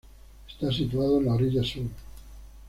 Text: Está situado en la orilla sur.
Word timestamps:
Está 0.49 0.71
situado 0.73 1.19
en 1.19 1.25
la 1.27 1.33
orilla 1.35 1.61
sur. 1.61 1.83